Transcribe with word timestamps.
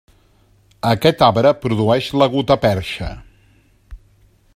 Aquest 0.91 1.21
arbre 1.27 1.51
produeix 1.65 2.07
la 2.21 2.29
gutaperxa. 2.37 3.11